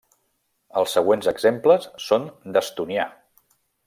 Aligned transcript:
Els 0.79 0.95
següents 0.97 1.29
exemples 1.33 1.85
són 2.07 2.25
d'estonià. 2.57 3.07